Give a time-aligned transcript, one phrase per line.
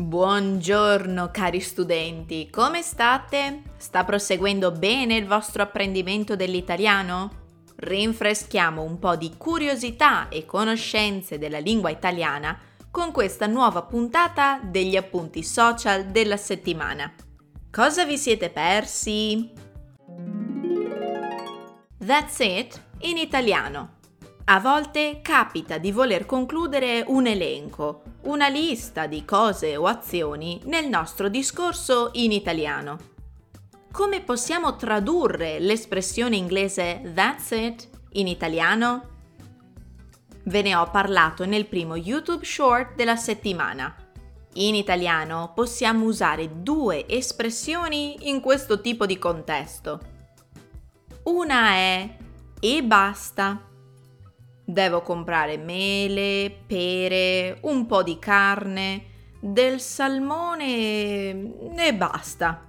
[0.00, 3.64] Buongiorno cari studenti, come state?
[3.76, 7.30] Sta proseguendo bene il vostro apprendimento dell'italiano?
[7.76, 12.58] Rinfreschiamo un po' di curiosità e conoscenze della lingua italiana
[12.90, 17.12] con questa nuova puntata degli appunti social della settimana.
[17.70, 19.52] Cosa vi siete persi?
[21.98, 23.98] That's it in italiano.
[24.52, 30.88] A volte capita di voler concludere un elenco, una lista di cose o azioni nel
[30.88, 32.98] nostro discorso in italiano.
[33.92, 39.08] Come possiamo tradurre l'espressione inglese that's it in italiano?
[40.46, 43.94] Ve ne ho parlato nel primo YouTube Short della settimana.
[44.54, 50.00] In italiano possiamo usare due espressioni in questo tipo di contesto.
[51.22, 52.16] Una è
[52.58, 53.69] e basta
[54.70, 59.04] Devo comprare mele, pere, un po' di carne,
[59.40, 62.68] del salmone e basta.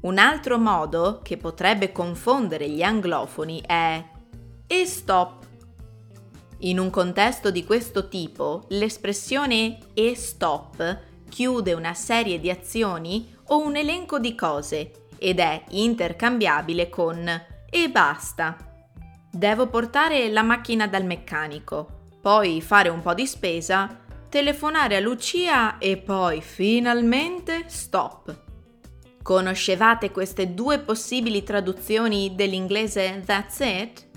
[0.00, 4.04] Un altro modo che potrebbe confondere gli anglofoni è
[4.66, 5.46] e stop.
[6.58, 13.58] In un contesto di questo tipo, l'espressione e stop chiude una serie di azioni o
[13.58, 17.24] un elenco di cose ed è intercambiabile con
[17.70, 18.65] e basta.
[19.36, 25.76] Devo portare la macchina dal meccanico, poi fare un po' di spesa, telefonare a Lucia
[25.76, 28.34] e poi finalmente stop.
[29.20, 34.08] Conoscevate queste due possibili traduzioni dell'inglese that's it?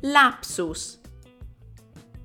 [0.00, 1.00] Lapsus.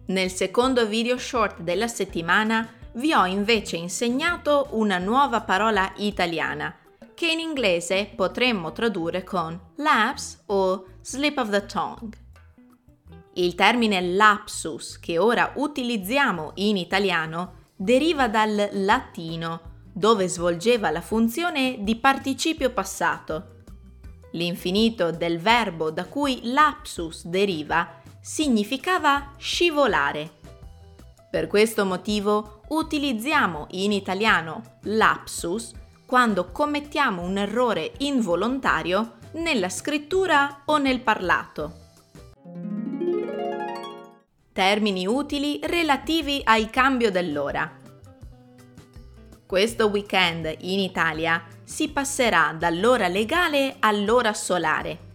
[0.07, 6.75] Nel secondo video short della settimana vi ho invece insegnato una nuova parola italiana
[7.21, 12.09] che in inglese potremmo tradurre con lapse o slip of the tongue.
[13.33, 21.77] Il termine lapsus che ora utilizziamo in italiano deriva dal latino, dove svolgeva la funzione
[21.81, 23.65] di participio passato.
[24.31, 30.39] L'infinito del verbo da cui lapsus deriva significava scivolare.
[31.29, 35.73] Per questo motivo utilizziamo in italiano lapsus
[36.11, 41.75] quando commettiamo un errore involontario nella scrittura o nel parlato.
[44.51, 47.79] Termini utili relativi al cambio dell'ora.
[49.45, 55.13] Questo weekend in Italia si passerà dall'ora legale all'ora solare.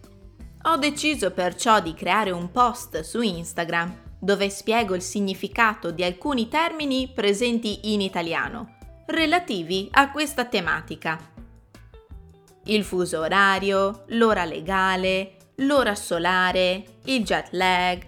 [0.63, 6.47] Ho deciso perciò di creare un post su Instagram dove spiego il significato di alcuni
[6.47, 8.76] termini presenti in italiano
[9.07, 11.17] relativi a questa tematica.
[12.65, 18.05] Il fuso orario, l'ora legale, l'ora solare, il jet lag.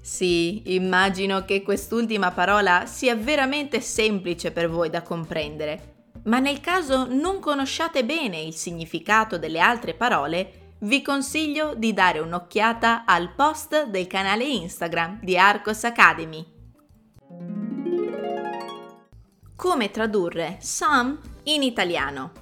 [0.00, 7.06] Sì, immagino che quest'ultima parola sia veramente semplice per voi da comprendere, ma nel caso
[7.08, 13.86] non conosciate bene il significato delle altre parole, vi consiglio di dare un'occhiata al post
[13.86, 16.53] del canale Instagram di Arcos Academy.
[19.64, 22.32] Come tradurre some in italiano.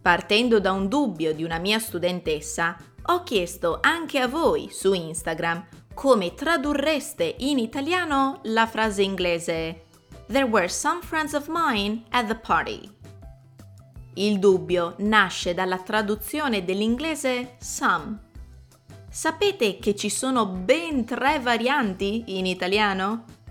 [0.00, 5.66] Partendo da un dubbio di una mia studentessa, ho chiesto anche a voi su Instagram
[5.92, 9.84] come tradurreste in italiano la frase inglese
[10.28, 12.90] There were some friends of mine at the party.
[14.14, 18.30] Il dubbio nasce dalla traduzione dell'inglese some.
[19.10, 23.42] Sapete che ci sono ben tre varianti in italiano?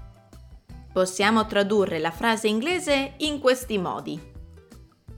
[0.94, 4.32] Possiamo tradurre la frase inglese in questi modi.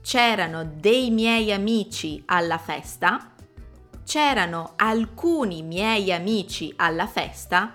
[0.00, 3.34] C'erano dei miei amici alla festa,
[4.02, 7.74] c'erano alcuni miei amici alla festa,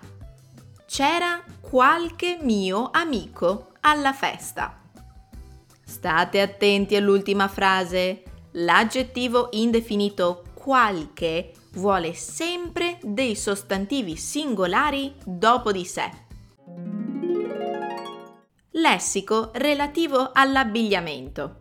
[0.88, 4.82] c'era qualche mio amico alla festa.
[5.86, 8.24] State attenti all'ultima frase.
[8.54, 16.30] L'aggettivo indefinito qualche vuole sempre dei sostantivi singolari dopo di sé.
[18.76, 21.58] Lessico relativo all'abbigliamento.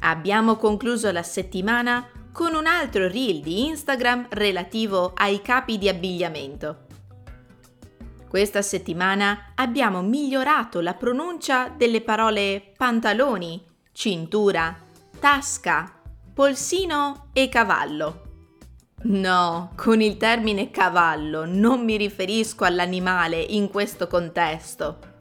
[0.00, 6.86] Abbiamo concluso la settimana con un altro reel di Instagram relativo ai capi di abbigliamento.
[8.28, 14.76] Questa settimana abbiamo migliorato la pronuncia delle parole pantaloni, cintura,
[15.20, 16.00] tasca,
[16.34, 18.22] polsino e cavallo.
[19.04, 25.12] No, con il termine cavallo non mi riferisco all'animale in questo contesto.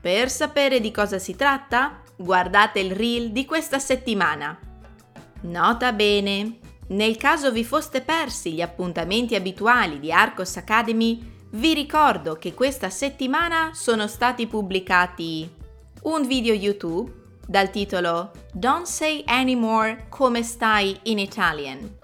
[0.00, 4.58] Per sapere di cosa si tratta, guardate il reel di questa settimana.
[5.42, 6.58] Nota bene,
[6.88, 12.90] nel caso vi foste persi gli appuntamenti abituali di Arcos Academy, vi ricordo che questa
[12.90, 15.50] settimana sono stati pubblicati
[16.02, 17.12] un video YouTube
[17.46, 21.96] dal titolo Don't Say Anymore Come Stai in Italian,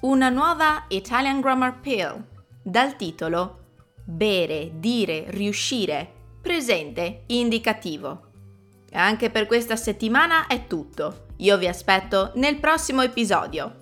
[0.00, 2.24] una nuova Italian Grammar Pill
[2.62, 3.56] dal titolo
[4.04, 8.26] Bere, dire, riuscire, presente, indicativo.
[8.92, 11.26] Anche per questa settimana è tutto.
[11.38, 13.76] Io vi aspetto nel prossimo episodio.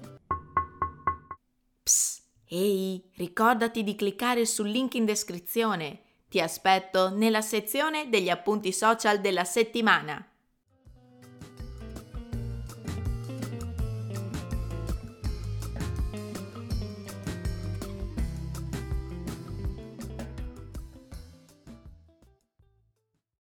[1.82, 2.24] Psst.
[2.48, 6.02] Ehi, ricordati di cliccare sul link in descrizione.
[6.28, 10.24] Ti aspetto nella sezione degli appunti social della settimana.